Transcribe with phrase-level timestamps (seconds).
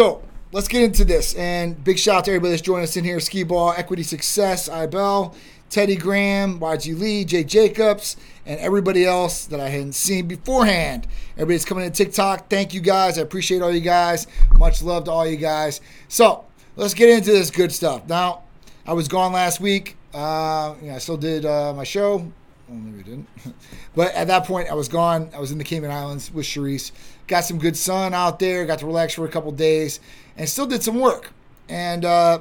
[0.00, 1.34] So let's get into this.
[1.34, 4.66] And big shout out to everybody that's joining us in here Ski Ball, Equity Success,
[4.66, 5.34] IBEL,
[5.68, 8.16] Teddy Graham, YG Lee, Jay Jacobs,
[8.46, 11.06] and everybody else that I hadn't seen beforehand.
[11.34, 12.48] Everybody's coming to TikTok.
[12.48, 13.18] Thank you guys.
[13.18, 14.26] I appreciate all you guys.
[14.56, 15.82] Much love to all you guys.
[16.08, 16.46] So
[16.76, 18.08] let's get into this good stuff.
[18.08, 18.44] Now,
[18.86, 19.98] I was gone last week.
[20.14, 22.32] Uh, you know, I still did uh, my show.
[22.70, 23.28] Well, maybe I didn't.
[23.96, 25.30] but at that point, I was gone.
[25.34, 26.92] I was in the Cayman Islands with Charisse.
[27.26, 28.64] Got some good sun out there.
[28.64, 29.98] Got to relax for a couple days,
[30.36, 31.32] and still did some work.
[31.68, 32.40] And uh,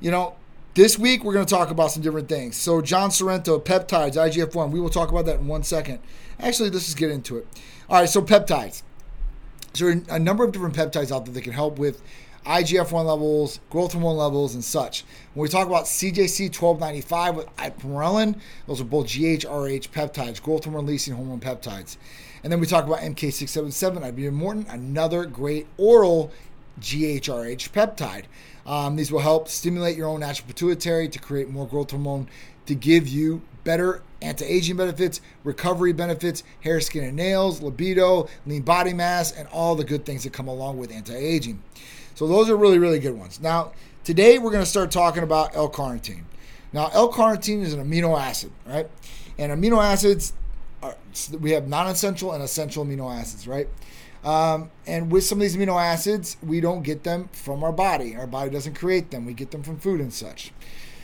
[0.00, 0.34] you know,
[0.74, 2.56] this week we're going to talk about some different things.
[2.56, 4.70] So John Sorrento, peptides, IGF-1.
[4.70, 6.00] We will talk about that in one second.
[6.40, 7.46] Actually, let's just get into it.
[7.88, 8.82] All right, so peptides.
[9.74, 12.02] So a number of different peptides out there that can help with
[12.44, 15.04] IGF-1 levels, growth hormone levels, and such.
[15.34, 20.86] When we talk about CJC 1295 with ipamorelin, those are both GHRH peptides, growth hormone
[20.86, 21.96] releasing hormone peptides.
[22.42, 26.32] And then we talk about MK677, ibutamoren, another great oral
[26.80, 28.24] GHRH peptide.
[28.66, 32.28] Um, these will help stimulate your own natural pituitary to create more growth hormone
[32.66, 38.92] to give you better anti-aging benefits, recovery benefits, hair, skin, and nails, libido, lean body
[38.92, 41.62] mass, and all the good things that come along with anti-aging.
[42.22, 43.40] So those are really, really good ones.
[43.40, 43.72] Now,
[44.04, 46.22] today we're going to start talking about L-carnitine.
[46.72, 48.88] Now, L-carnitine is an amino acid, right?
[49.38, 50.32] And amino acids,
[50.84, 50.94] are,
[51.40, 53.66] we have non-essential and essential amino acids, right?
[54.22, 58.14] Um, and with some of these amino acids, we don't get them from our body.
[58.14, 59.26] Our body doesn't create them.
[59.26, 60.52] We get them from food and such.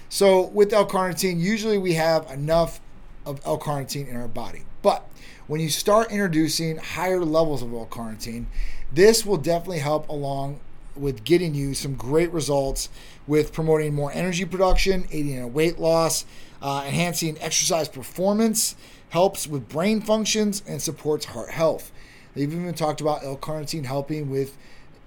[0.08, 2.80] So with L-carnitine, usually we have enough
[3.26, 4.62] of L-carnitine in our body.
[4.82, 5.04] But
[5.48, 8.46] when you start introducing higher levels of L-carnitine,
[8.92, 10.60] this will definitely help along
[10.98, 12.88] with getting you some great results
[13.26, 16.24] with promoting more energy production, aiding in weight loss,
[16.62, 18.74] uh, enhancing exercise performance,
[19.10, 21.92] helps with brain functions, and supports heart health.
[22.34, 24.56] They've even talked about L-carnitine helping with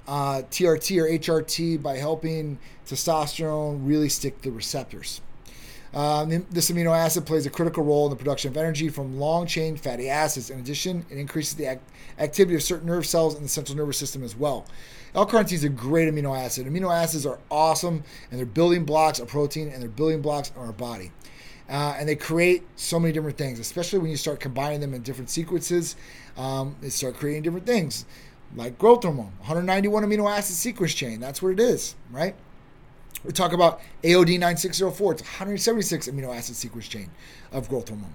[0.07, 5.21] uh, TRT or HRT by helping testosterone really stick to the receptors.
[5.93, 9.45] Um, this amino acid plays a critical role in the production of energy from long
[9.45, 10.49] chain fatty acids.
[10.49, 13.97] In addition, it increases the act- activity of certain nerve cells in the central nervous
[13.97, 14.65] system as well.
[15.13, 16.65] L-carnitine is a great amino acid.
[16.65, 20.59] Amino acids are awesome, and they're building blocks of protein, and they're building blocks of
[20.59, 21.11] our body.
[21.69, 25.01] Uh, and they create so many different things, especially when you start combining them in
[25.01, 25.95] different sequences.
[26.37, 28.05] Um, they start creating different things,
[28.55, 31.19] like growth hormone, 191 amino acid sequence chain.
[31.19, 32.35] That's what it is, right?
[33.23, 35.13] We talk about AOD 9604.
[35.13, 37.11] It's 176 amino acid sequence chain
[37.51, 38.13] of growth hormone.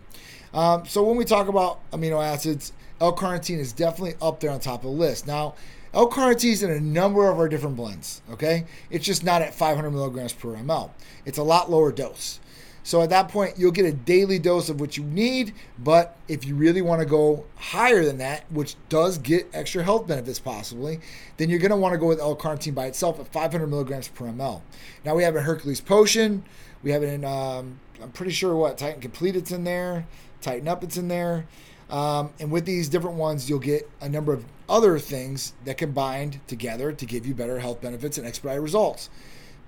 [0.53, 4.85] Um, so when we talk about amino acids, L-carnitine is definitely up there on top
[4.85, 5.27] of the list.
[5.27, 5.55] Now,
[5.95, 8.23] L-carnitine is in a number of our different blends.
[8.33, 10.91] Okay, it's just not at 500 milligrams per ml.
[11.25, 12.41] It's a lot lower dose.
[12.87, 15.55] So at that point, you'll get a daily dose of what you need.
[15.77, 20.07] But if you really want to go higher than that, which does get extra health
[20.07, 21.01] benefits possibly,
[21.37, 24.27] then you're going to want to go with L-carnitine by itself at 500 milligrams per
[24.27, 24.63] ml.
[25.05, 26.45] Now we have a Hercules potion.
[26.85, 30.07] We have it in, um, I'm pretty sure what, Titan Complete it's in there.
[30.41, 31.49] Tighten Up it's in there.
[31.91, 36.39] Um, and with these different ones, you'll get a number of other things that combined
[36.47, 39.11] together to give you better health benefits and expedite results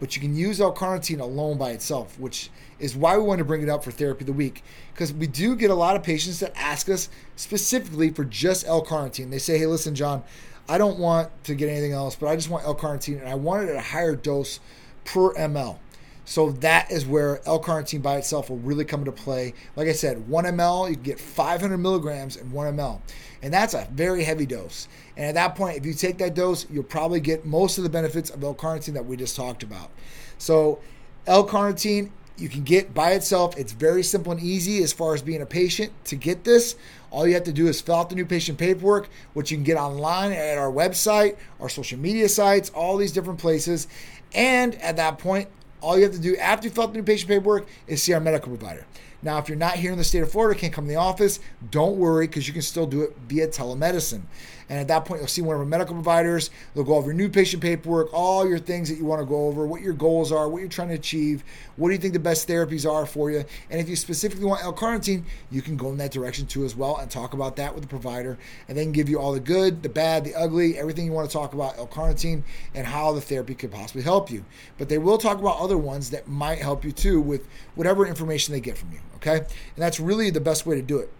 [0.00, 3.62] but you can use L-carnitine alone by itself, which is why we want to bring
[3.62, 6.40] it up for therapy of the week because we do get a lot of patients
[6.40, 9.30] that ask us specifically for just L-carnitine.
[9.30, 10.22] They say, "Hey, listen, John,
[10.68, 13.64] I don't want to get anything else, but I just want L-carnitine and I want
[13.64, 14.60] it at a higher dose
[15.04, 15.78] per ml."
[16.28, 19.54] So that is where L-carnitine by itself will really come into play.
[19.76, 23.00] Like I said, 1 ml, you can get 500 milligrams in 1 ml.
[23.42, 24.88] And that's a very heavy dose.
[25.16, 27.88] And at that point, if you take that dose, you'll probably get most of the
[27.88, 29.90] benefits of L-carnitine that we just talked about.
[30.36, 30.80] So
[31.26, 33.56] L-carnitine, you can get by itself.
[33.56, 36.76] It's very simple and easy as far as being a patient to get this.
[37.10, 39.64] All you have to do is fill out the new patient paperwork, which you can
[39.64, 43.88] get online at our website, our social media sites, all these different places.
[44.34, 45.48] And at that point,
[45.80, 48.12] all you have to do after you fill out the new patient paperwork is see
[48.12, 48.86] our medical provider.
[49.22, 51.40] Now, if you're not here in the state of Florida, can't come to the office,
[51.70, 54.22] don't worry because you can still do it via telemedicine.
[54.68, 56.50] And at that point, you'll see one of our medical providers.
[56.74, 59.46] They'll go over your new patient paperwork, all your things that you want to go
[59.46, 61.42] over, what your goals are, what you're trying to achieve,
[61.76, 63.44] what do you think the best therapies are for you.
[63.70, 66.98] And if you specifically want L-carnitine, you can go in that direction too as well
[66.98, 68.38] and talk about that with the provider.
[68.68, 71.32] And then give you all the good, the bad, the ugly, everything you want to
[71.32, 72.42] talk about L-carnitine
[72.74, 74.44] and how the therapy could possibly help you.
[74.76, 78.52] But they will talk about other ones that might help you too with whatever information
[78.52, 79.00] they get from you.
[79.16, 79.38] Okay?
[79.38, 81.10] And that's really the best way to do it.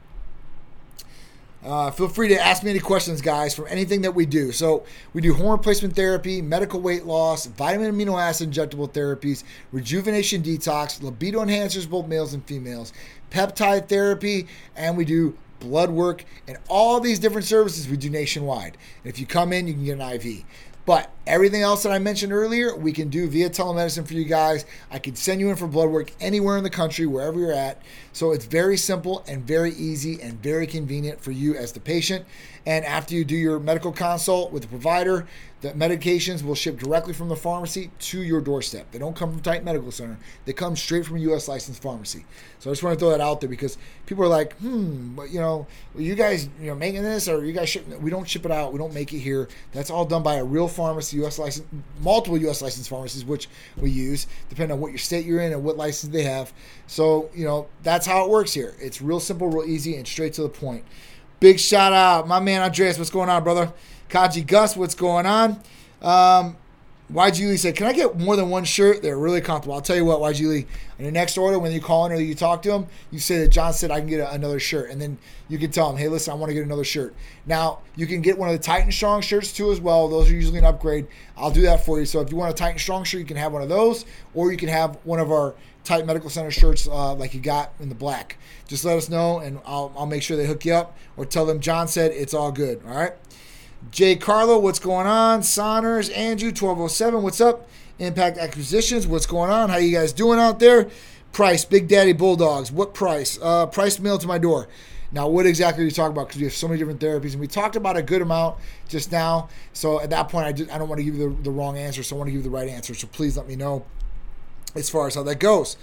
[1.64, 4.52] Uh, feel free to ask me any questions, guys, from anything that we do.
[4.52, 10.43] So, we do hormone replacement therapy, medical weight loss, vitamin amino acid injectable therapies, rejuvenation
[10.43, 12.93] detox, libido enhancers, both males and females,
[13.31, 14.46] peptide therapy,
[14.76, 18.76] and we do blood work and all these different services we do nationwide.
[19.02, 20.44] And if you come in, you can get an IV.
[20.88, 24.64] But Everything else that I mentioned earlier, we can do via telemedicine for you guys.
[24.90, 27.82] I can send you in for blood work anywhere in the country, wherever you're at.
[28.14, 32.25] So it's very simple and very easy and very convenient for you as the patient.
[32.69, 35.26] And after you do your medical consult with the provider,
[35.62, 38.91] the medications will ship directly from the pharmacy to your doorstep.
[38.93, 40.19] They don't come from Titan Medical Center.
[40.44, 41.49] They come straight from a U.S.
[41.49, 42.26] licensed pharmacy.
[42.59, 45.31] So I just want to throw that out there because people are like, hmm, but
[45.31, 45.67] you know,
[45.97, 47.88] you guys, you know, making this or you guys ship?
[48.03, 48.75] We don't ship it out.
[48.75, 49.49] We don't make it here.
[49.73, 51.38] That's all done by a real pharmacy, U.S.
[51.38, 51.67] license,
[52.03, 52.61] multiple U.S.
[52.61, 53.49] licensed pharmacies, which
[53.79, 56.53] we use, depending on what your state you're in and what license they have.
[56.87, 58.75] So you know, that's how it works here.
[58.79, 60.85] It's real simple, real easy, and straight to the point.
[61.40, 62.99] Big shout out, my man Andreas.
[62.99, 63.73] What's going on, brother?
[64.08, 65.61] Kaji Gus, what's going on?
[66.02, 66.56] Um,
[67.12, 69.02] YG Lee said, Can I get more than one shirt?
[69.02, 69.75] They're really comfortable.
[69.75, 70.67] I'll tell you what, YG Lee,
[70.99, 73.38] on your next order, when you call in or you talk to him, you say
[73.38, 74.90] that John said I can get a, another shirt.
[74.90, 75.17] And then
[75.49, 77.14] you can tell him, Hey, listen, I want to get another shirt.
[77.46, 80.08] Now, you can get one of the Titan Strong shirts too as well.
[80.08, 81.06] Those are usually an upgrade.
[81.37, 82.05] I'll do that for you.
[82.05, 84.05] So if you want a Titan Strong shirt, you can have one of those,
[84.35, 87.72] or you can have one of our Titan Medical Center shirts uh, like you got
[87.80, 88.38] in the black.
[88.66, 91.46] Just let us know, and I'll, I'll make sure they hook you up, or tell
[91.46, 92.82] them John said it's all good.
[92.86, 93.14] All right.
[93.90, 95.42] Jay Carlo, what's going on?
[95.42, 97.69] Saunders, Andrew, 1207, what's up?
[97.98, 99.70] Impact Acquisitions, what's going on?
[99.70, 100.88] How you guys doing out there?
[101.32, 103.38] Price, Big Daddy Bulldogs, what price?
[103.40, 104.69] Uh, price mail to my door.
[105.10, 106.28] Now, what exactly are you talking about?
[106.28, 108.58] Because we have so many different therapies, and we talked about a good amount
[108.88, 109.48] just now.
[109.72, 111.78] So at that point, I, just, I don't want to give you the, the wrong
[111.78, 112.92] answer, so I want to give you the right answer.
[112.94, 113.86] So please let me know
[114.75, 115.76] as far as how that goes.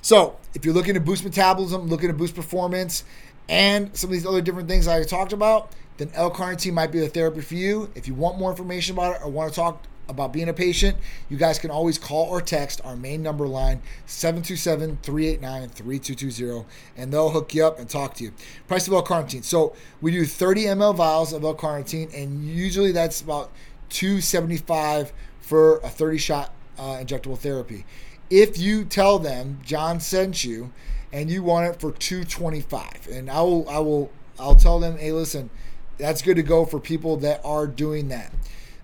[0.00, 3.04] So if you're looking to boost metabolism, looking to boost performance,
[3.48, 7.08] and some of these other different things I talked about, then L-carnitine might be the
[7.08, 7.90] therapy for you.
[7.94, 10.96] If you want more information about it or want to talk about being a patient,
[11.28, 16.64] you guys can always call or text our main number line 727-389-3220
[16.96, 18.32] and they'll hook you up and talk to you.
[18.66, 19.44] Price of L-carnitine.
[19.44, 23.52] So we do 30 ml vials of L-carnitine and usually that's about
[23.90, 27.84] 275 for a 30 shot uh, injectable therapy.
[28.30, 30.72] If you tell them John sent you
[31.12, 35.12] and you want it for 225 and I will I will I'll tell them, "Hey,
[35.12, 35.50] listen,
[35.98, 38.32] that's good to go for people that are doing that.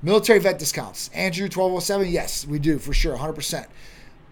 [0.03, 1.09] Military vet discounts.
[1.15, 3.67] Andrew 1207, yes, we do for sure, 100%.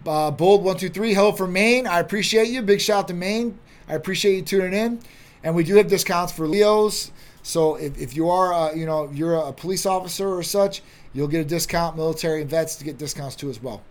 [0.04, 1.86] Uh, Bold123, hello from Maine.
[1.86, 2.60] I appreciate you.
[2.60, 3.58] Big shout out to Maine.
[3.88, 5.00] I appreciate you tuning in.
[5.44, 7.12] And we do have discounts for Leos.
[7.42, 10.82] So if, if you are, uh, you know, you're a police officer or such,
[11.14, 11.96] you'll get a discount.
[11.96, 13.82] Military and vets to get discounts too as well.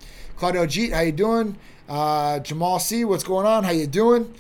[0.42, 1.56] Claudio Jeet, how you doing?
[1.88, 3.64] Uh, Jamal C, what's going on?
[3.64, 4.34] How you doing?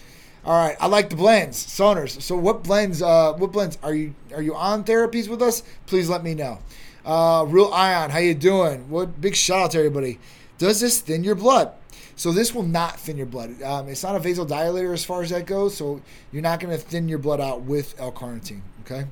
[0.44, 2.24] All right, I like the blends, Saunders.
[2.24, 3.04] So what blends?
[3.04, 5.62] Uh, what blends are you are you on therapies with us?
[5.86, 6.58] Please let me know.
[7.06, 8.90] Uh, Real Ion, how you doing?
[8.90, 10.18] What big shout out to everybody.
[10.58, 11.72] Does this thin your blood?
[12.16, 13.62] So this will not thin your blood.
[13.62, 15.78] Um, it's not a vasodilator as far as that goes.
[15.78, 16.02] So
[16.32, 18.62] you're not going to thin your blood out with L-carnitine.
[18.86, 19.06] Okay.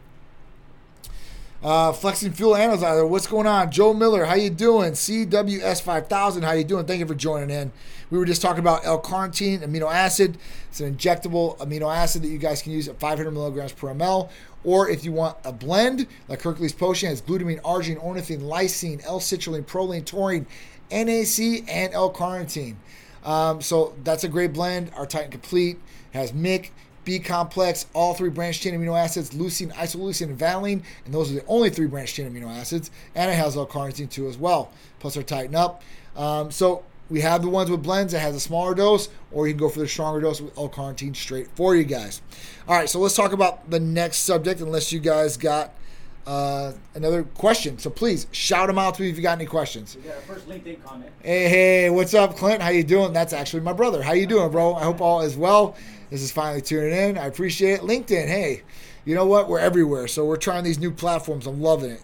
[1.61, 3.69] Uh, Flexing Fuel Analyzer, what's going on?
[3.69, 4.93] Joe Miller, how you doing?
[4.93, 6.85] CWS5000, how you doing?
[6.85, 7.73] Thank you for joining in.
[8.09, 10.37] We were just talking about L-carnitine amino acid.
[10.69, 14.29] It's an injectable amino acid that you guys can use at 500 milligrams per ml.
[14.63, 19.65] Or if you want a blend, like Hercules Potion has glutamine, arginine, ornithine, lysine, L-citrulline,
[19.65, 20.47] proline, taurine,
[20.89, 22.75] NAC, and L-carnitine.
[23.25, 24.91] Um, so that's a great blend.
[24.95, 25.77] Our Titan Complete
[26.13, 26.71] has MIC,
[27.09, 31.33] B complex, all three branched chain amino acids, leucine, isoleucine, and valine, and those are
[31.33, 32.91] the only three branched chain amino acids.
[33.15, 35.81] And it has L-carnitine too as well, plus our Titan Up.
[36.15, 39.55] Um, so we have the ones with blends that has a smaller dose, or you
[39.55, 42.21] can go for the stronger dose with L-carnitine straight for you guys.
[42.67, 45.73] All right, so let's talk about the next subject, unless you guys got
[46.27, 47.79] uh, another question.
[47.79, 49.95] So please shout them out to me if you got any questions.
[49.95, 51.11] We got our first LinkedIn comment.
[51.23, 52.61] Hey, hey, what's up, Clint?
[52.61, 53.13] How you doing?
[53.13, 54.03] That's actually my brother.
[54.03, 54.75] How you doing, bro?
[54.75, 55.75] I hope all is well.
[56.09, 57.17] This is finally tuning in.
[57.17, 57.81] I appreciate it.
[57.81, 58.63] LinkedIn, hey,
[59.05, 59.47] you know what?
[59.47, 60.07] We're everywhere.
[60.07, 61.45] So we're trying these new platforms.
[61.45, 62.01] I'm loving it.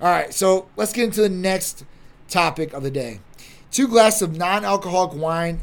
[0.00, 1.84] All right, so let's get into the next
[2.28, 3.20] topic of the day.
[3.70, 5.60] Two glasses of non alcoholic wine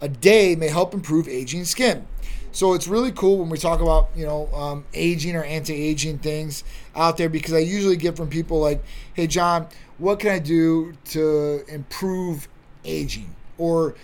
[0.00, 2.06] a day may help improve aging skin.
[2.50, 6.64] So it's really cool when we talk about you know um, aging or anti-aging things
[6.96, 8.82] out there because I usually get from people like,
[9.14, 9.68] "Hey John,
[9.98, 12.48] what can I do to improve
[12.84, 13.94] aging or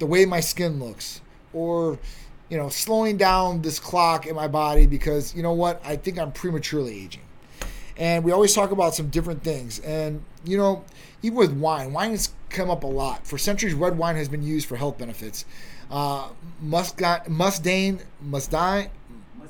[0.00, 1.20] the way my skin looks
[1.52, 1.98] or
[2.48, 6.18] you know slowing down this clock in my body because you know what I think
[6.18, 7.22] I'm prematurely aging."
[7.96, 10.84] And we always talk about some different things and you know
[11.24, 13.26] even with wine, wine has come up a lot.
[13.26, 15.46] For centuries, red wine has been used for health benefits.
[15.90, 16.28] Uh,
[16.60, 18.90] muscat, musdane, musdine,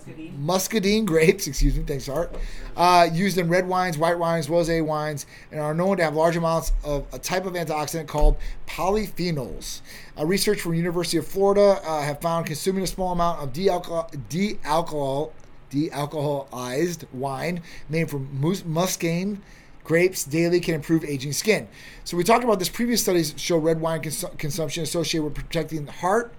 [0.07, 0.39] Muscadine.
[0.47, 2.35] muscadine grapes, excuse me, thanks, Art,
[2.77, 6.37] uh, used in red wines, white wines, rosé wines, and are known to have large
[6.37, 9.81] amounts of a type of antioxidant called polyphenols.
[10.19, 14.11] Uh, research from University of Florida uh, have found consuming a small amount of de-alcohol,
[14.29, 15.33] de-alcohol,
[15.71, 19.39] de-alcoholized wine made from mus- muscane
[19.83, 21.69] grapes daily can improve aging skin.
[22.05, 22.69] So we talked about this.
[22.71, 26.35] Previous studies show red wine cons- consumption associated with protecting the heart,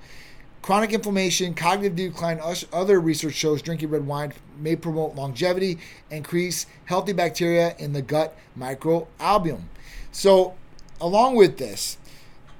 [0.66, 2.40] chronic inflammation, cognitive decline.
[2.74, 5.78] Other research shows drinking red wine may promote longevity,
[6.10, 9.62] increase healthy bacteria in the gut microalbumin.
[10.12, 10.56] So,
[11.00, 12.00] along with this,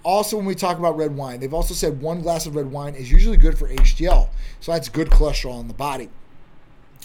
[0.04, 2.94] also when we talk about red wine, they've also said one glass of red wine
[2.94, 4.30] is usually good for HDL.
[4.60, 6.12] So that's good cholesterol in the body.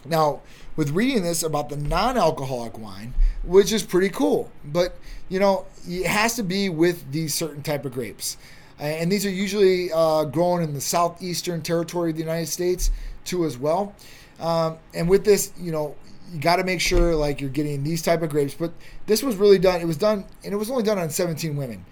[0.04, 0.42] Now,
[0.76, 4.98] with reading this about the non-alcoholic wine, which is pretty cool, but
[5.30, 8.36] you know, it has to be with these certain type of grapes,
[8.84, 12.90] and these are usually uh, grown in the southeastern territory of the United States
[13.24, 13.94] too, as well.
[14.40, 15.94] Um, and with this, you know,
[16.32, 18.54] you got to make sure like you're getting these type of grapes.
[18.54, 18.72] But
[19.06, 19.80] this was really done.
[19.80, 21.84] It was done, and it was only done on 17 women,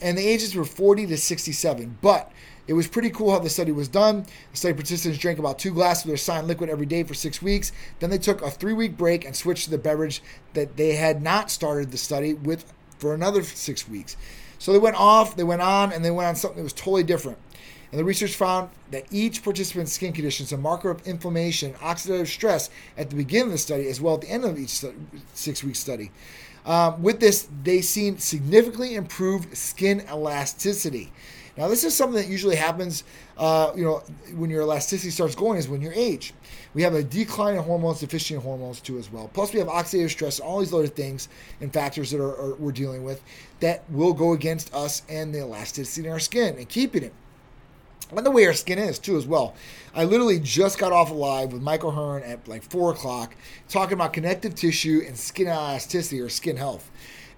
[0.00, 1.98] and the ages were 40 to 67.
[2.00, 2.32] But
[2.66, 4.24] it was pretty cool how the study was done.
[4.52, 7.42] The study participants drank about two glasses of their assigned liquid every day for six
[7.42, 7.72] weeks.
[7.98, 10.22] Then they took a three week break and switched to the beverage
[10.54, 14.16] that they had not started the study with for another six weeks.
[14.60, 17.02] So they went off, they went on, and they went on something that was totally
[17.02, 17.38] different.
[17.90, 22.26] And the research found that each participant's skin condition is a marker of inflammation, oxidative
[22.26, 24.84] stress at the beginning of the study, as well at the end of each
[25.32, 26.12] six week study.
[26.66, 31.10] Um, with this, they seen significantly improved skin elasticity.
[31.56, 33.02] Now, this is something that usually happens,
[33.38, 34.02] uh, you know,
[34.36, 36.32] when your elasticity starts going is when you age.
[36.74, 39.28] We have a decline in hormones, deficiency in hormones too as well.
[39.32, 41.28] Plus, we have oxidative stress, all these other things
[41.60, 43.22] and factors that are, are, we're dealing with
[43.60, 47.14] that will go against us and the elasticity in our skin and keeping it.
[48.10, 49.54] And the way our skin is too as well.
[49.94, 53.36] I literally just got off live with Michael Hearn at like four o'clock
[53.68, 56.90] talking about connective tissue and skin elasticity or skin health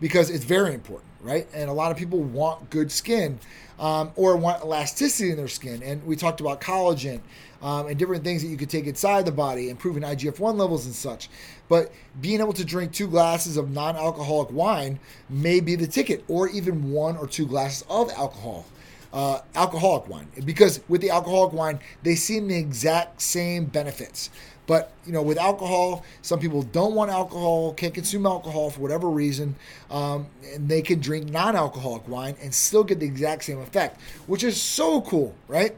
[0.03, 1.47] because it's very important, right?
[1.55, 3.39] And a lot of people want good skin
[3.79, 5.81] um, or want elasticity in their skin.
[5.81, 7.21] And we talked about collagen
[7.63, 10.87] um, and different things that you could take inside the body, improving IGF 1 levels
[10.87, 11.31] and such.
[11.69, 14.99] But being able to drink two glasses of non alcoholic wine
[15.31, 18.67] may be the ticket, or even one or two glasses of alcohol.
[19.13, 24.31] Uh, alcoholic wine because with the alcoholic wine they seem the exact same benefits
[24.67, 29.09] but you know with alcohol some people don't want alcohol can't consume alcohol for whatever
[29.09, 29.55] reason
[29.91, 34.45] um, and they can drink non-alcoholic wine and still get the exact same effect which
[34.45, 35.77] is so cool right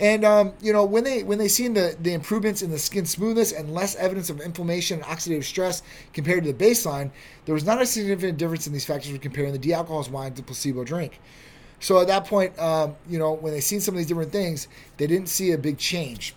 [0.00, 3.04] and um, you know when they when they seen the the improvements in the skin
[3.04, 5.82] smoothness and less evidence of inflammation and oxidative stress
[6.14, 7.10] compared to the baseline,
[7.44, 10.42] there was not a significant difference in these factors when comparing the de-alcoholized wine to
[10.42, 11.20] placebo drink.
[11.80, 14.68] So at that point, um, you know when they seen some of these different things,
[14.96, 16.34] they didn't see a big change.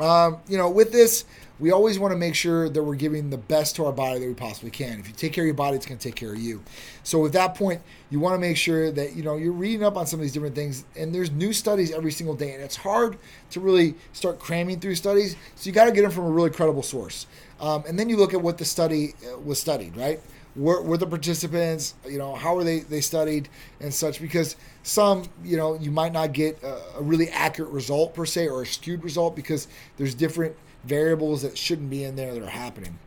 [0.00, 1.24] Um, you know with this,
[1.58, 4.26] we always want to make sure that we're giving the best to our body that
[4.26, 4.98] we possibly can.
[4.98, 6.62] If you take care of your body, it's going to take care of you.
[7.04, 9.96] So with that point, you want to make sure that you know you're reading up
[9.96, 12.76] on some of these different things, and there's new studies every single day, and it's
[12.76, 13.18] hard
[13.50, 15.36] to really start cramming through studies.
[15.54, 17.26] So you got to get them from a really credible source,
[17.60, 20.20] um, and then you look at what the study uh, was studied, right?
[20.54, 23.48] Were, were the participants, you know, how were they they studied
[23.80, 24.20] and such?
[24.20, 28.48] Because some, you know, you might not get a, a really accurate result per se
[28.48, 29.66] or a skewed result because
[29.96, 30.54] there's different
[30.84, 32.98] variables that shouldn't be in there that are happening.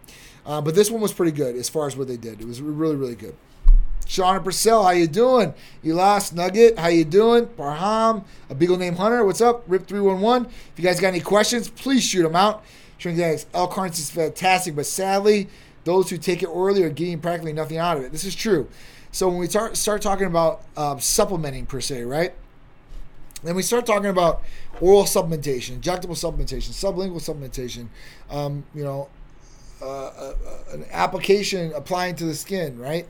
[0.46, 2.42] Uh, but this one was pretty good as far as what they did.
[2.42, 3.36] It was really, really good.
[4.08, 5.54] Sean Purcell, how you doing?
[5.84, 7.48] Elas Nugget, how you doing?
[7.48, 9.68] Parham, a beagle named Hunter, what's up?
[9.68, 10.46] Rip311.
[10.46, 12.64] If you guys got any questions, please shoot them out.
[12.98, 15.50] Showing guys, Carnes is fantastic, but sadly,
[15.86, 18.12] those who take it orally are getting practically nothing out of it.
[18.12, 18.68] This is true.
[19.12, 22.34] So when we start start talking about uh, supplementing per se, right?
[23.44, 24.44] Then we start talking about
[24.82, 27.88] oral supplementation, injectable supplementation, sublingual supplementation,
[28.30, 29.08] um, you know,
[29.82, 30.34] uh, uh,
[30.72, 33.08] an application applying to the skin, right?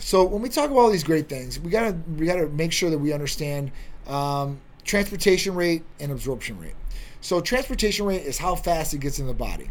[0.00, 2.88] So when we talk about all these great things, we gotta we gotta make sure
[2.88, 3.70] that we understand
[4.06, 6.74] um, transportation rate and absorption rate.
[7.20, 9.70] So transportation rate is how fast it gets in the body.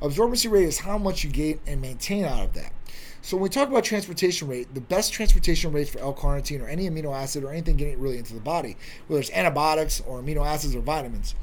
[0.00, 2.72] Absorbency rate is how much you get and maintain out of that.
[3.22, 6.88] So when we talk about transportation rate, the best transportation rates for L-carnitine or any
[6.88, 8.76] amino acid or anything getting really into the body,
[9.08, 11.34] whether it's antibiotics or amino acids or vitamins,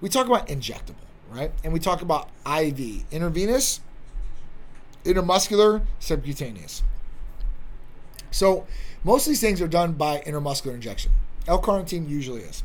[0.00, 0.96] we talk about injectable,
[1.30, 1.52] right?
[1.62, 3.80] And we talk about IV, intravenous,
[5.04, 6.82] intramuscular, subcutaneous.
[8.32, 8.66] So
[9.04, 11.12] most of these things are done by intramuscular injection.
[11.46, 12.64] L-carnitine usually is.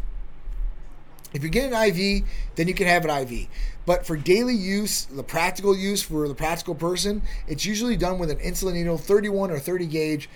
[1.34, 2.24] If you get an IV,
[2.56, 3.48] then you can have an IV.
[3.86, 8.32] But for daily use, the practical use for the practical person, it's usually done with
[8.32, 10.30] an insulin needle, 31 or 30 gauge,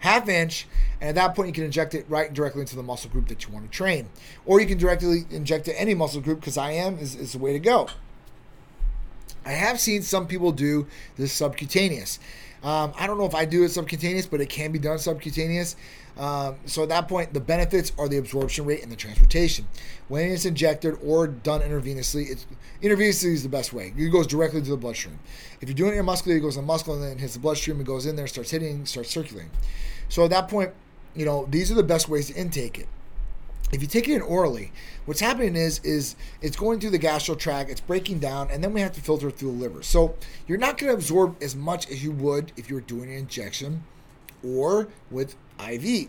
[0.00, 0.66] half inch,
[1.00, 3.44] and at that point you can inject it right directly into the muscle group that
[3.44, 4.08] you want to train.
[4.44, 7.52] Or you can directly inject it any muscle group because IM is, is the way
[7.52, 7.88] to go.
[9.44, 12.18] I have seen some people do this subcutaneous.
[12.62, 15.74] Um, I don't know if I do it subcutaneous, but it can be done subcutaneous.
[16.16, 19.66] Um, so at that point, the benefits are the absorption rate and the transportation.
[20.08, 22.46] When it's injected or done intravenously, it's
[22.80, 23.92] intravenously is the best way.
[23.96, 25.18] It goes directly to the bloodstream.
[25.60, 27.80] If you're doing it intramuscularly, it goes in the muscle and then hits the bloodstream
[27.80, 29.50] It goes in there, starts hitting, starts circulating.
[30.08, 30.72] So at that point,
[31.14, 32.88] you know these are the best ways to intake it
[33.72, 34.70] if you take it in orally,
[35.06, 38.72] what's happening is is it's going through the gastro tract, it's breaking down, and then
[38.72, 39.82] we have to filter it through the liver.
[39.82, 40.14] So
[40.46, 43.16] you're not going to absorb as much as you would if you were doing an
[43.16, 43.82] injection
[44.44, 46.08] or with IV.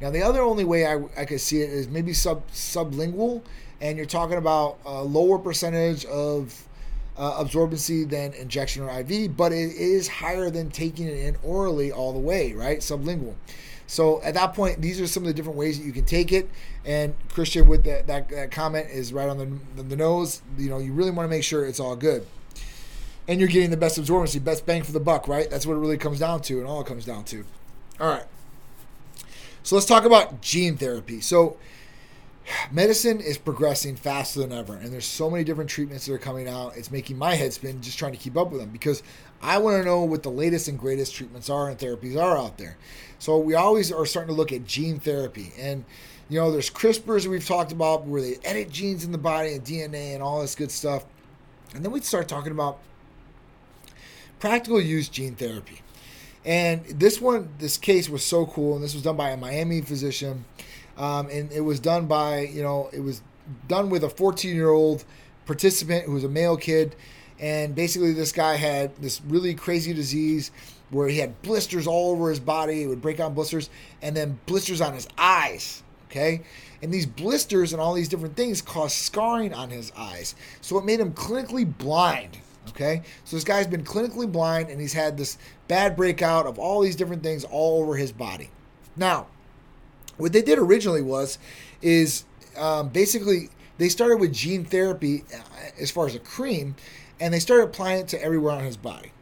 [0.00, 3.42] Now the other only way I, I could see it is maybe sub sublingual,
[3.80, 6.68] and you're talking about a lower percentage of
[7.16, 11.92] uh, absorbency than injection or IV, but it is higher than taking it in orally
[11.92, 12.78] all the way, right?
[12.78, 13.34] Sublingual.
[13.86, 16.32] So at that point, these are some of the different ways that you can take
[16.32, 16.50] it.
[16.84, 19.38] And Christian, with that, that, that comment, is right on
[19.76, 20.42] the, the nose.
[20.56, 22.26] You know, you really want to make sure it's all good.
[23.28, 25.48] And you're getting the best absorbency, best bang for the buck, right?
[25.48, 27.44] That's what it really comes down to, and all it comes down to.
[28.00, 28.24] All right.
[29.62, 31.20] So let's talk about gene therapy.
[31.20, 31.56] So
[32.70, 36.48] medicine is progressing faster than ever, and there's so many different treatments that are coming
[36.48, 36.76] out.
[36.76, 39.02] It's making my head spin just trying to keep up with them because
[39.42, 42.58] I want to know what the latest and greatest treatments are and therapies are out
[42.58, 42.76] there.
[43.18, 45.52] So we always are starting to look at gene therapy.
[45.58, 45.84] And,
[46.28, 49.64] you know, there's CRISPRs we've talked about where they edit genes in the body and
[49.64, 51.04] DNA and all this good stuff.
[51.74, 52.78] And then we start talking about
[54.38, 55.82] practical use gene therapy.
[56.44, 58.74] And this one, this case was so cool.
[58.74, 60.44] And this was done by a Miami physician.
[60.96, 63.22] Um, and it was done by, you know, it was
[63.68, 65.04] done with a 14 year old
[65.46, 66.96] participant who was a male kid
[67.38, 70.50] and basically this guy had this really crazy disease
[70.90, 72.82] where he had blisters all over his body.
[72.82, 73.70] It would break out blisters,
[74.02, 75.82] and then blisters on his eyes.
[76.10, 76.42] Okay,
[76.80, 80.84] and these blisters and all these different things caused scarring on his eyes, so it
[80.84, 82.38] made him clinically blind.
[82.68, 85.36] Okay, so this guy's been clinically blind, and he's had this
[85.66, 88.50] bad breakout of all these different things all over his body.
[88.96, 89.26] Now,
[90.16, 91.38] what they did originally was,
[91.82, 92.24] is
[92.56, 95.40] um, basically they started with gene therapy uh,
[95.80, 96.76] as far as a cream
[97.20, 99.12] and they started applying it to everywhere on his body.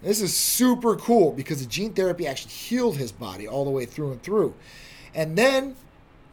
[0.00, 3.70] And this is super cool because the gene therapy actually healed his body all the
[3.70, 4.54] way through and through.
[5.14, 5.76] And then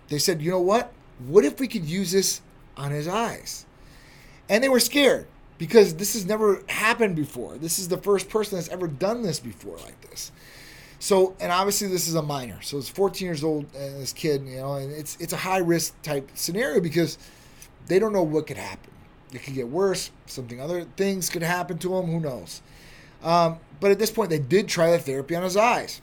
[0.10, 0.92] they said, you know what?
[1.26, 2.42] What if we could use this
[2.76, 3.66] on his eyes?
[4.50, 7.58] And they were scared because this has never happened before.
[7.58, 10.32] This is the first person that's ever done this before like this.
[11.04, 12.62] So, and obviously this is a minor.
[12.62, 15.58] So it's 14 years old and this kid, you know, and it's it's a high
[15.58, 17.18] risk type scenario because
[17.88, 18.94] they don't know what could happen
[19.34, 20.12] it could get worse.
[20.26, 22.06] Something other things could happen to him.
[22.06, 22.62] Who knows?
[23.24, 26.02] Um, but at this point, they did try the therapy on his eyes,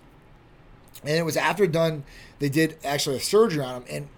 [1.02, 2.04] and it was after done.
[2.38, 4.08] They did actually a surgery on him, and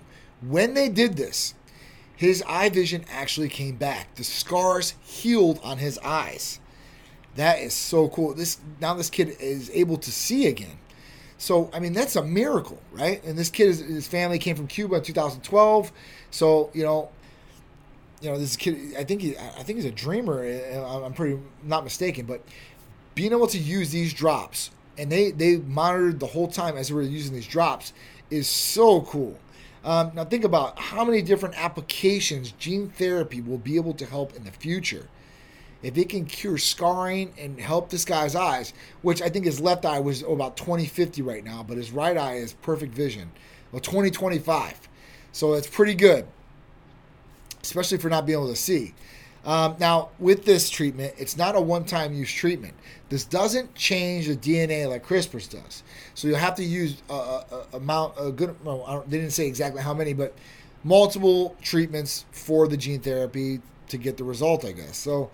[0.40, 1.55] when they did this,
[2.16, 4.14] his eye vision actually came back.
[4.14, 6.61] The scars healed on his eyes.
[7.37, 8.35] That is so cool.
[8.35, 10.79] This now this kid is able to see again.
[11.38, 13.23] So I mean that's a miracle, right?
[13.25, 15.92] And this kid, his family came from Cuba in 2012.
[16.31, 17.11] So you know
[18.21, 18.95] you know, this kid.
[18.97, 20.45] I think he, I think he's a dreamer.
[20.45, 22.42] Uh, I'm pretty not mistaken, but
[23.14, 26.95] being able to use these drops and they they monitored the whole time as they
[26.95, 27.92] were using these drops
[28.31, 29.38] is so cool.
[29.85, 34.35] Um, now think about how many different applications gene therapy will be able to help
[34.37, 35.09] in the future.
[35.83, 39.85] If it can cure scarring and help this guy's eyes, which I think his left
[39.85, 43.31] eye was about 2050 right now, but his right eye is perfect vision,
[43.73, 44.88] well 2025,
[45.33, 46.27] so it's pretty good
[47.62, 48.95] especially for not being able to see.
[49.45, 52.75] Um, now, with this treatment, it's not a one time use treatment.
[53.09, 55.83] This doesn't change the DNA like CRISPR's does.
[56.14, 59.47] So you'll have to use a, a, a amount, a good, well, they didn't say
[59.47, 60.35] exactly how many, but
[60.85, 64.97] multiple treatments for the gene therapy to get the result, I guess.
[64.97, 65.31] So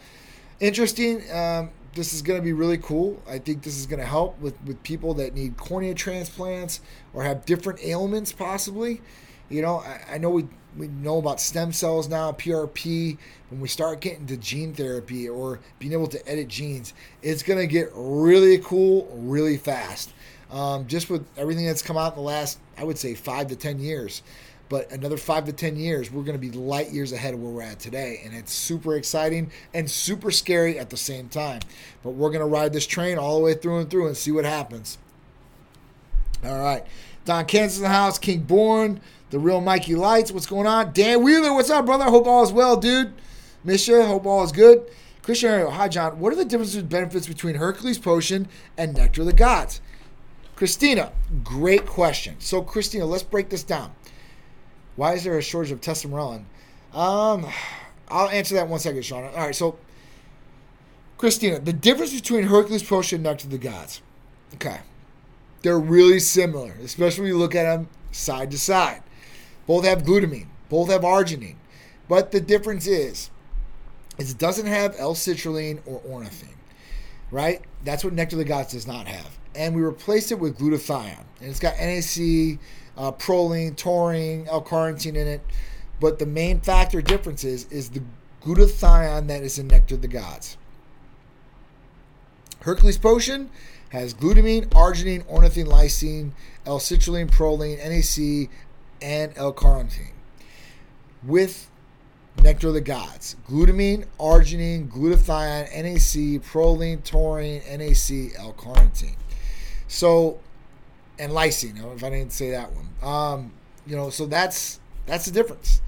[0.60, 1.22] interesting.
[1.30, 3.20] Um, this is going to be really cool.
[3.28, 6.80] I think this is going to help with, with people that need cornea transplants
[7.12, 9.00] or have different ailments, possibly.
[9.48, 13.18] You know, I, I know we we know about stem cells now, PRP.
[13.50, 17.58] When we start getting to gene therapy or being able to edit genes, it's going
[17.58, 20.12] to get really cool really fast.
[20.50, 23.56] Um, just with everything that's come out in the last, I would say, five to
[23.56, 24.22] 10 years.
[24.68, 27.50] But another five to 10 years, we're going to be light years ahead of where
[27.50, 28.20] we're at today.
[28.24, 31.60] And it's super exciting and super scary at the same time.
[32.02, 34.30] But we're going to ride this train all the way through and through and see
[34.32, 34.98] what happens.
[36.44, 36.84] All right.
[37.24, 39.00] Don Kansas in the house, King Born
[39.30, 40.32] the real Mikey Lights.
[40.32, 40.92] What's going on?
[40.92, 42.04] Dan Wheeler, what's up, brother?
[42.04, 43.12] Hope all is well, dude.
[43.64, 44.02] You.
[44.02, 44.82] Hope all is good.
[45.22, 46.18] Christian hi, John.
[46.20, 49.82] What are the differences and benefits between Hercules Potion and Nectar of the Gods?
[50.56, 51.12] Christina,
[51.44, 52.36] great question.
[52.38, 53.92] So, Christina, let's break this down.
[54.98, 56.42] Why is there a shortage of testosterone?
[56.92, 57.46] Um,
[58.08, 59.22] I'll answer that one second, Sean.
[59.22, 59.78] All right, so
[61.18, 64.02] Christina, the difference between Hercules Potion and Nectar of the Gods.
[64.54, 64.80] Okay.
[65.62, 69.04] They're really similar, especially when you look at them side to side.
[69.68, 71.54] Both have glutamine, both have arginine.
[72.08, 73.30] But the difference is,
[74.18, 76.56] is it doesn't have L-citrulline or ornithine,
[77.30, 77.62] right?
[77.84, 79.38] That's what Nectar of the Gods does not have.
[79.54, 81.24] And we replaced it with glutathione.
[81.40, 82.58] And it's got NAC,
[82.98, 85.40] uh, proline, taurine, L-carnitine in it.
[86.00, 88.02] But the main factor difference is, is the
[88.42, 90.56] glutathione that is in Nectar of the Gods.
[92.60, 93.50] Hercules Potion
[93.90, 96.32] has glutamine, arginine, ornithine, lysine,
[96.66, 98.50] L-citrulline, proline, NAC,
[99.00, 100.12] and L-carnitine.
[101.22, 101.70] With
[102.42, 109.16] Nectar of the Gods, glutamine, arginine, glutathione, NAC, proline, taurine, NAC, L-carnitine.
[109.86, 110.40] So,
[111.18, 111.94] and lysine.
[111.94, 113.52] If I didn't say that one, um,
[113.86, 115.80] you know, so that's that's the difference.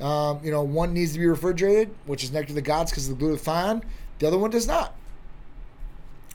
[0.00, 3.08] Um, you know, one needs to be refrigerated, which is Nectar of the Gods because
[3.08, 3.82] of the glutathione.
[4.18, 4.94] The other one does not.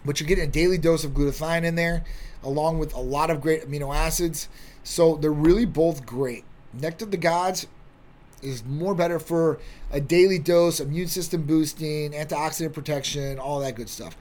[0.05, 2.05] But you're getting a daily dose of glutathione in there,
[2.41, 4.47] along with a lot of great amino acids.
[4.83, 6.45] So they're really both great.
[6.73, 7.67] Nectar of the Gods
[8.41, 9.59] is more better for
[9.91, 14.15] a daily dose, immune system boosting, antioxidant protection, all that good stuff.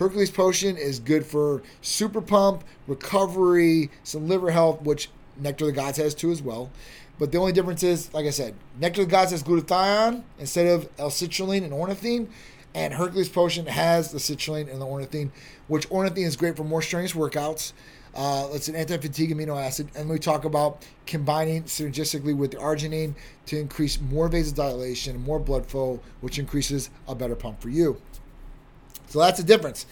[0.00, 5.76] Hercules Potion is good for super pump, recovery, some liver health, which Nectar of the
[5.76, 6.70] Gods has too as well.
[7.18, 10.66] But the only difference is, like I said, Nectar of the Gods has glutathione instead
[10.68, 12.28] of L-citrulline and ornithine.
[12.74, 15.32] And Hercules Potion has the citrulline and the ornithine,
[15.68, 17.74] which ornithine is great for more strenuous workouts.
[18.14, 23.14] Uh, it's an anti-fatigue amino acid, and we talk about combining synergistically with the arginine
[23.44, 28.00] to increase more vasodilation more blood flow, which increases a better pump for you.
[29.10, 29.86] So that's the difference.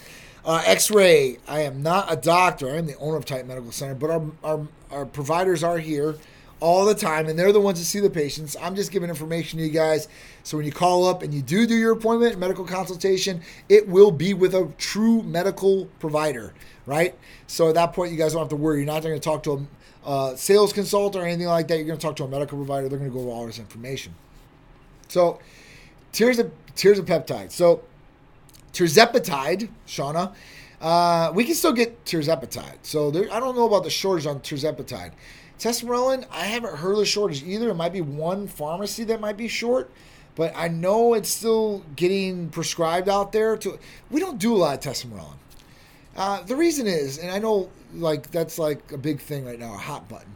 [0.44, 1.38] Uh, X-ray.
[1.46, 2.70] I am not a doctor.
[2.70, 6.16] I am the owner of Titan Medical Center, but our, our our providers are here
[6.60, 8.56] all the time, and they're the ones that see the patients.
[8.60, 10.08] I'm just giving information to you guys.
[10.42, 14.10] So when you call up and you do do your appointment, medical consultation, it will
[14.10, 16.54] be with a true medical provider,
[16.86, 17.14] right?
[17.46, 18.78] So at that point, you guys don't have to worry.
[18.78, 19.66] You're not going to talk to
[20.06, 21.76] a uh, sales consultant or anything like that.
[21.76, 22.88] You're going to talk to a medical provider.
[22.88, 24.14] They're going to go over all this information.
[25.08, 25.38] So
[26.14, 27.50] here's a here's a peptide.
[27.50, 27.82] So
[28.72, 30.34] tirzepatide, Shauna.
[30.80, 32.78] Uh, we can still get tirzepatide.
[32.82, 35.12] So there, I don't know about the shortage on tirzepatide.
[35.58, 37.70] Tesamorelin, I haven't heard of the shortage either.
[37.70, 39.90] It might be one pharmacy that might be short,
[40.36, 43.56] but I know it's still getting prescribed out there.
[43.56, 43.78] To
[44.08, 45.34] we don't do a lot of Tesamorelin.
[46.16, 49.74] Uh, the reason is, and I know like that's like a big thing right now,
[49.74, 50.32] a hot button.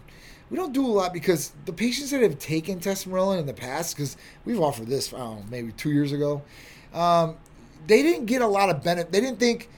[0.51, 3.97] We don't do a lot because the patients that have taken Tesamorelin in the past,
[3.97, 6.43] because we've offered this, I don't know, maybe two years ago,
[6.93, 7.37] um,
[7.87, 9.13] they didn't get a lot of benefit.
[9.13, 9.69] They didn't think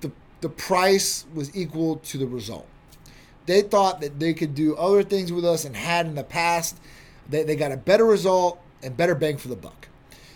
[0.00, 2.66] the the price was equal to the result.
[3.46, 6.78] They thought that they could do other things with us and had in the past.
[7.28, 9.88] They, they got a better result and better bang for the buck.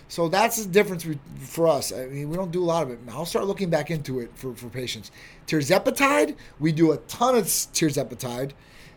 [0.09, 1.07] So that's the difference
[1.41, 1.93] for us.
[1.93, 3.01] I mean, we don't do a lot of it.
[3.11, 5.11] I'll start looking back into it for, for patients.
[5.47, 8.53] Tirzepatide, we do a ton of tirzepatide,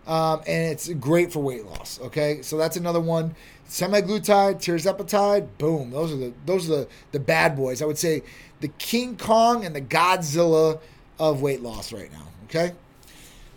[0.05, 1.99] um, and it's great for weight loss.
[2.01, 3.35] Okay, so that's another one.
[3.69, 5.91] Semaglutide, tirzepatide, boom.
[5.91, 7.83] Those are the those are the the bad boys.
[7.83, 8.23] I would say
[8.61, 10.79] the King Kong and the Godzilla
[11.19, 12.27] of weight loss right now.
[12.45, 12.73] Okay.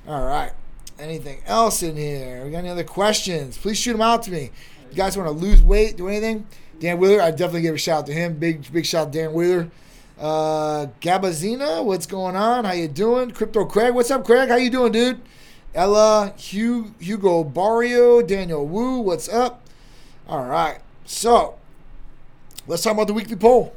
[0.06, 0.52] All right.
[0.98, 2.44] Anything else in here?
[2.44, 3.56] We got any other questions?
[3.56, 4.50] Please shoot them out to me.
[4.90, 6.46] You guys want to lose weight, do anything?
[6.78, 8.34] Dan Wheeler, I definitely give a shout out to him.
[8.34, 9.70] Big big shout out to Dan Wheeler.
[10.18, 12.66] Uh, Gabazina, what's going on?
[12.66, 13.30] How you doing?
[13.30, 14.50] Crypto Craig, what's up, Craig?
[14.50, 15.22] How you doing, dude?
[15.74, 19.66] Ella, Hugh, Hugo Barrio, Daniel Wu, what's up?
[20.28, 21.58] All right, so
[22.66, 23.74] let's talk about the weekly poll.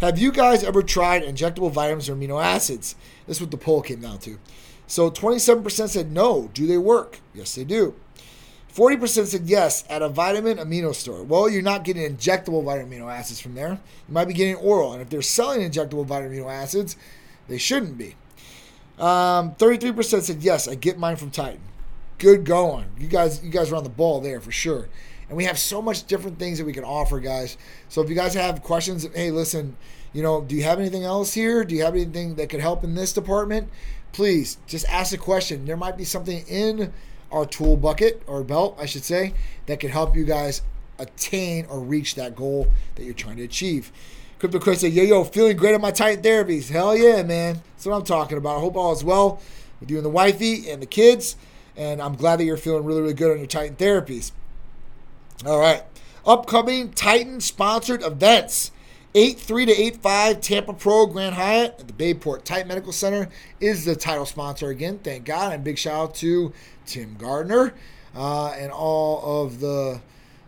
[0.00, 2.96] Have you guys ever tried injectable vitamins or amino acids?
[3.26, 4.38] This is what the poll came down to.
[4.88, 6.50] So 27% said no.
[6.52, 7.20] Do they work?
[7.32, 7.94] Yes, they do.
[8.74, 11.22] 40% said yes at a vitamin amino store.
[11.22, 13.78] Well, you're not getting injectable vitamin amino acids from there.
[14.08, 14.92] You might be getting oral.
[14.92, 16.96] And if they're selling injectable vitamin amino acids,
[17.46, 18.16] they shouldn't be.
[18.98, 21.60] Um, 33% said yes, I get mine from Titan.
[22.18, 22.86] Good going.
[22.98, 24.88] You guys you guys are on the ball there for sure.
[25.32, 27.56] And we have so much different things that we can offer, guys.
[27.88, 29.76] So if you guys have questions, hey, listen,
[30.12, 31.64] you know, do you have anything else here?
[31.64, 33.70] Do you have anything that could help in this department?
[34.12, 35.64] please just ask a question.
[35.64, 36.92] There might be something in
[37.30, 39.34] our tool bucket or belt, I should say,
[39.66, 40.62] that could help you guys
[40.98, 43.90] attain or reach that goal that you're trying to achieve.
[44.38, 46.68] Crypto Chris said, Yo, yo, feeling great on my Titan therapies.
[46.68, 47.62] Hell yeah, man.
[47.72, 48.56] That's what I'm talking about.
[48.56, 49.40] I hope all is well
[49.80, 51.36] with you and the wifey and the kids.
[51.76, 54.32] And I'm glad that you're feeling really, really good on your Titan therapies.
[55.46, 55.82] All right.
[56.24, 58.70] Upcoming Titan sponsored events.
[59.14, 63.28] 8-3 to 8-5 Tampa Pro Grand Hyatt at the Bayport Titan Medical Center
[63.60, 65.00] is the title sponsor again.
[65.02, 65.52] Thank God.
[65.52, 66.52] And big shout out to
[66.86, 67.74] Tim Gardner
[68.14, 70.00] uh, and all of the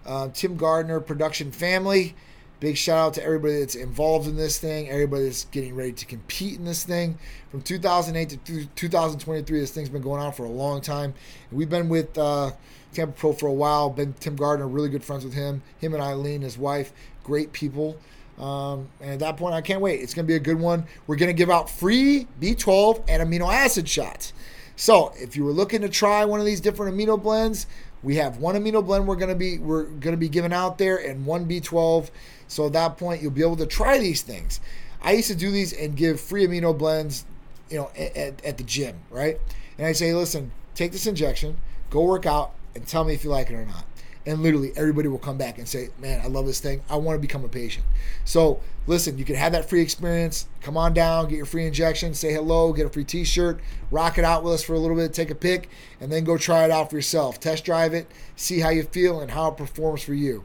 [0.07, 2.15] uh, Tim Gardner production family.
[2.61, 6.07] Big shout out to everybody that's involved in this thing, everybody that's getting ready to
[6.07, 7.19] compete in this thing.
[7.51, 11.13] From 2008 to 2023, this thing's been going on for a long time.
[11.53, 12.53] We've been with uh,
[12.95, 13.91] Tampa Pro for a while.
[13.91, 15.63] Been Tim Gardner, really good friends with him.
[15.79, 17.97] Him and Eileen, his wife, great people.
[18.39, 20.01] Um, and at that point, I can't wait.
[20.01, 20.87] It's going to be a good one.
[21.07, 24.33] We're going to give out free B12 and amino acid shots.
[24.77, 27.67] So if you were looking to try one of these different amino blends,
[28.03, 30.79] we have one amino blend we're going to be we're going to be giving out
[30.79, 32.11] there and one B12.
[32.49, 34.61] So at that point, you'll be able to try these things.
[35.01, 37.25] I used to do these and give free amino blends,
[37.71, 39.39] you know, at, at the gym, right?
[39.79, 41.57] And I say, listen, take this injection,
[41.91, 43.85] go work out, and tell me if you like it or not
[44.27, 46.83] and literally everybody will come back and say, "Man, I love this thing.
[46.89, 47.85] I want to become a patient."
[48.25, 50.47] So, listen, you can have that free experience.
[50.63, 53.61] Come on down, get your free injection, say hello, get a free T-shirt,
[53.91, 55.69] rock it out with us for a little bit, take a pic,
[56.01, 57.39] and then go try it out for yourself.
[57.39, 60.45] Test drive it, see how you feel and how it performs for you.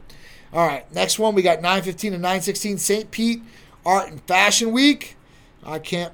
[0.52, 3.10] All right, next one we got 915 and 916 St.
[3.10, 3.42] Pete
[3.86, 5.16] Art and Fashion Week.
[5.64, 6.12] I can't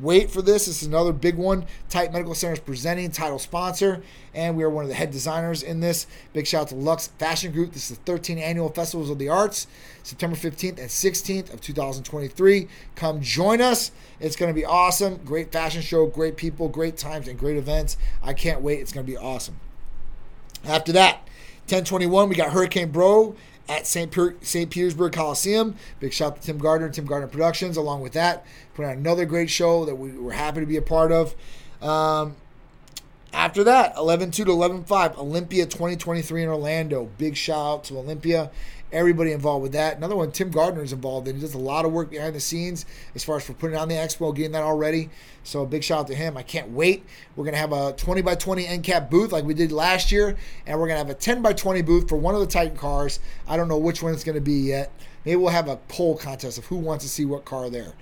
[0.00, 0.66] wait for this.
[0.66, 1.66] This is another big one.
[1.88, 4.02] Titan Medical Center is presenting, title sponsor,
[4.34, 6.06] and we are one of the head designers in this.
[6.32, 7.72] Big shout out to Lux Fashion Group.
[7.72, 9.66] This is the 13th annual Festivals of the Arts,
[10.02, 12.68] September 15th and 16th of 2023.
[12.94, 13.92] Come join us.
[14.20, 15.16] It's going to be awesome.
[15.24, 17.96] Great fashion show, great people, great times, and great events.
[18.22, 18.80] I can't wait.
[18.80, 19.58] It's going to be awesome.
[20.64, 21.16] After that,
[21.68, 23.34] 1021, we got Hurricane Pro
[23.68, 24.14] at St.
[24.42, 24.70] St.
[24.70, 25.76] Petersburg Coliseum.
[26.00, 27.76] Big shout out to Tim Gardner Tim Gardner Productions.
[27.76, 30.82] Along with that, put on another great show that we were happy to be a
[30.82, 31.34] part of.
[31.82, 32.36] Um,
[33.32, 37.10] after that, 11 2 to 11 5, Olympia 2023 in Orlando.
[37.18, 38.50] Big shout out to Olympia
[38.92, 39.96] everybody involved with that.
[39.96, 41.36] Another one, Tim Gardner is involved in.
[41.36, 43.88] He does a lot of work behind the scenes as far as for putting on
[43.88, 45.10] the expo, getting that all ready.
[45.42, 46.36] So a big shout out to him.
[46.36, 47.04] I can't wait.
[47.34, 50.36] We're gonna have a 20 by 20 end cap booth like we did last year,
[50.66, 53.20] and we're gonna have a 10 by 20 booth for one of the Titan cars.
[53.46, 54.90] I don't know which one it's gonna be yet.
[55.24, 57.94] Maybe we'll have a poll contest of who wants to see what car there.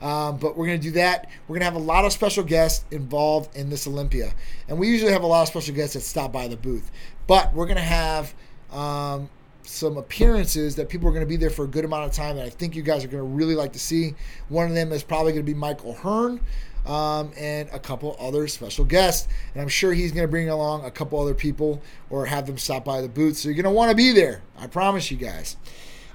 [0.00, 1.28] Um, but we're going to do that.
[1.46, 4.32] We're going to have a lot of special guests involved in this Olympia.
[4.68, 6.90] And we usually have a lot of special guests that stop by the booth.
[7.26, 8.34] But we're going to have
[8.72, 9.28] um,
[9.70, 12.36] some appearances that people are going to be there for a good amount of time
[12.36, 14.14] that I think you guys are going to really like to see.
[14.48, 16.40] One of them is probably going to be Michael Hearn.
[16.86, 19.28] Um, and a couple other special guests.
[19.52, 22.56] And I'm sure he's going to bring along a couple other people or have them
[22.56, 23.36] stop by the booth.
[23.36, 24.40] So you're going to want to be there.
[24.58, 25.58] I promise you guys.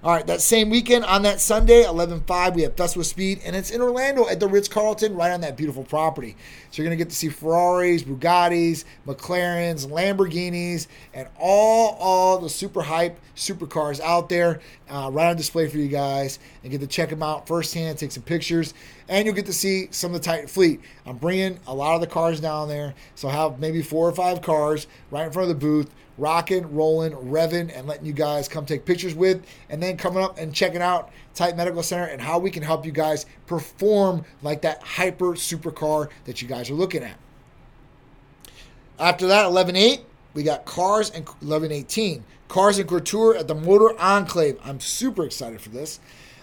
[0.05, 3.55] All right, that same weekend on that Sunday, 11-5, we have Dust with Speed, and
[3.55, 6.37] it's in Orlando at the Ritz-Carlton, right on that beautiful property.
[6.69, 12.83] So you're to get to see Ferraris, Bugattis, McLarens, Lamborghinis, and all, all the super
[12.83, 17.09] hype supercars out there uh, right on display for you guys, and get to check
[17.09, 18.75] them out firsthand, take some pictures,
[19.09, 20.81] and you'll get to see some of the Titan fleet.
[21.07, 24.13] I'm bringing a lot of the cars down there, so I'll have maybe four or
[24.13, 28.47] five cars right in front of the booth rocking, rolling, revving, and letting you guys
[28.47, 32.21] come take pictures with, and then coming up and checking out Titan Medical Center and
[32.21, 36.75] how we can help you guys perform like that hyper supercar that you guys are
[36.75, 37.17] looking at.
[38.97, 40.01] After that, 11.8,
[40.34, 42.21] we got Cars and 11.18.
[42.47, 44.58] Cars and Couture at the Motor Enclave.
[44.63, 45.99] I'm super excited for this.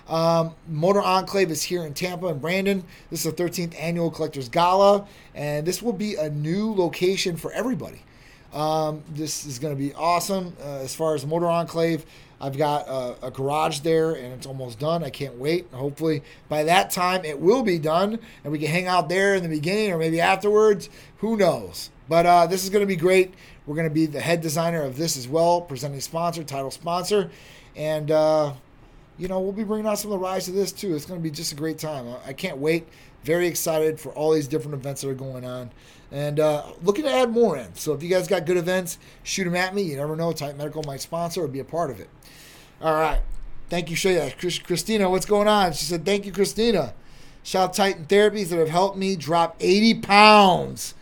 [0.09, 2.85] Um, Motor Enclave is here in Tampa and Brandon.
[3.11, 7.53] This is the 13th annual Collectors Gala, and this will be a new location for
[7.53, 8.03] everybody.
[8.53, 10.55] Um, this is going to be awesome.
[10.61, 12.05] Uh, as far as Motor Enclave,
[12.41, 15.05] I've got a, a, garage there and it's almost done.
[15.05, 15.69] I can't wait.
[15.73, 19.43] Hopefully, by that time, it will be done and we can hang out there in
[19.43, 20.91] the beginning or maybe afterwards.
[21.19, 21.91] Who knows?
[22.09, 23.33] But uh, this is going to be great.
[23.65, 27.31] We're going to be the head designer of this as well, presenting sponsor, title sponsor.
[27.77, 28.55] And, uh,
[29.19, 30.97] you know, we'll be bringing out some of the rides to this too.
[30.97, 32.13] It's going to be just a great time.
[32.27, 32.89] I can't wait.
[33.23, 35.71] Very excited for all these different events that are going on
[36.13, 37.75] and uh, looking to add more in.
[37.75, 39.83] So if you guys got good events, shoot them at me.
[39.83, 40.33] You never know.
[40.33, 42.09] Titan Medical might sponsor or be a part of it.
[42.81, 43.21] All right.
[43.71, 44.31] Thank you, Shaya.
[44.65, 45.73] Christina, what's going on?
[45.73, 46.93] She said, Thank you, Christina.
[47.43, 50.95] Shout Titan Therapies that have helped me drop 80 pounds.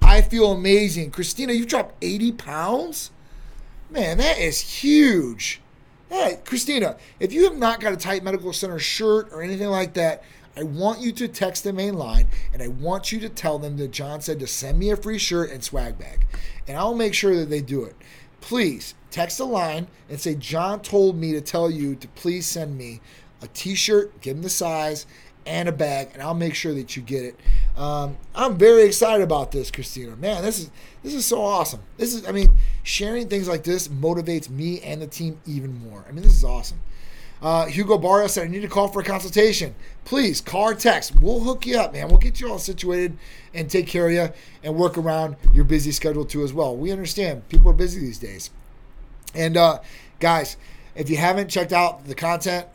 [0.00, 1.10] I feel amazing.
[1.10, 3.10] Christina, you dropped 80 pounds?
[3.90, 5.60] Man, that is huge.
[6.08, 9.94] Hey, Christina, if you have not got a Titan Medical Center shirt or anything like
[9.94, 10.22] that,
[10.56, 13.76] I want you to text the main line and I want you to tell them
[13.78, 16.26] that John said to send me a free shirt and swag bag.
[16.66, 17.96] And I'll make sure that they do it.
[18.40, 22.76] Please text the line and say, John told me to tell you to please send
[22.76, 23.00] me
[23.42, 25.06] a t shirt, give them the size,
[25.46, 27.40] and a bag, and I'll make sure that you get it.
[27.76, 30.16] Um, I'm very excited about this, Christina.
[30.16, 30.70] Man, this is
[31.02, 31.80] this is so awesome.
[31.96, 32.50] This is, I mean,
[32.82, 36.04] sharing things like this motivates me and the team even more.
[36.08, 36.78] I mean, this is awesome.
[37.44, 39.74] Uh, Hugo Barrio said, I need to call for a consultation.
[40.06, 41.14] Please call text.
[41.20, 42.08] We'll hook you up, man.
[42.08, 43.18] We'll get you all situated
[43.52, 44.30] and take care of you
[44.62, 46.74] and work around your busy schedule too as well.
[46.74, 48.48] We understand people are busy these days.
[49.34, 49.80] And uh,
[50.20, 50.56] guys,
[50.94, 52.66] if you haven't checked out the content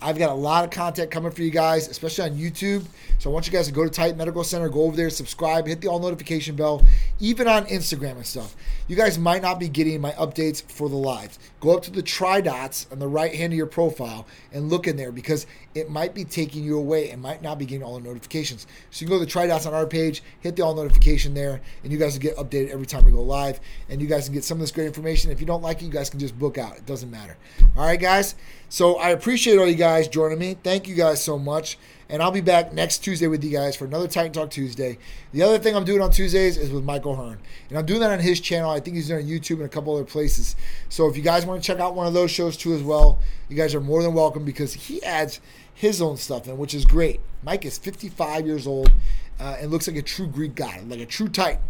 [0.00, 2.84] I've got a lot of content coming for you guys, especially on YouTube.
[3.18, 5.66] So I want you guys to go to Titan Medical Center, go over there, subscribe,
[5.66, 6.84] hit the all notification bell,
[7.18, 8.54] even on Instagram and stuff.
[8.88, 11.38] You guys might not be getting my updates for the lives.
[11.60, 14.86] Go up to the try dots on the right hand of your profile and look
[14.86, 17.98] in there because it might be taking you away and might not be getting all
[17.98, 18.66] the notifications.
[18.90, 21.34] So you can go to the try dots on our page, hit the all notification
[21.34, 23.60] there, and you guys will get updated every time we go live.
[23.90, 25.30] And you guys can get some of this great information.
[25.30, 26.78] If you don't like it, you guys can just book out.
[26.78, 27.36] It doesn't matter.
[27.76, 28.36] All right, guys.
[28.70, 30.56] So I appreciate all you guys joining me.
[30.62, 31.76] Thank you guys so much.
[32.10, 34.96] And I'll be back next Tuesday with you guys for another Titan Talk Tuesday.
[35.32, 37.38] The other thing I'm doing on Tuesdays is with Mike O'Hearn.
[37.68, 38.70] And I'm doing that on his channel.
[38.70, 40.56] I think he's doing it on YouTube and a couple other places.
[40.88, 43.18] So if you guys want to check out one of those shows too as well,
[43.50, 45.40] you guys are more than welcome because he adds
[45.74, 47.20] his own stuff in, which is great.
[47.42, 48.90] Mike is 55 years old
[49.38, 51.60] uh, and looks like a true Greek god, like a true Titan.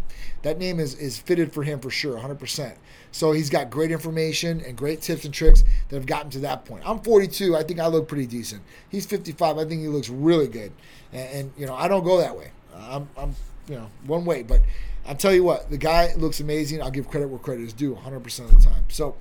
[0.43, 2.75] That name is, is fitted for him for sure, 100%.
[3.11, 6.65] So he's got great information and great tips and tricks that have gotten to that
[6.65, 6.83] point.
[6.85, 7.55] I'm 42.
[7.55, 8.61] I think I look pretty decent.
[8.89, 9.57] He's 55.
[9.57, 10.71] I think he looks really good.
[11.11, 12.51] And, and you know, I don't go that way.
[12.75, 13.35] I'm, I'm,
[13.67, 14.43] you know, one way.
[14.43, 14.61] But
[15.07, 16.81] I'll tell you what, the guy looks amazing.
[16.81, 18.83] I'll give credit where credit is due 100% of the time.
[18.89, 19.15] So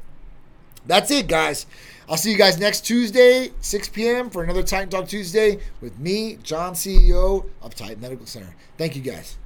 [0.87, 1.67] that's it, guys.
[2.09, 4.31] I'll see you guys next Tuesday, 6 p.m.
[4.31, 8.55] for another Titan Talk Tuesday with me, John, CEO of Titan Medical Center.
[8.77, 9.37] Thank you, guys.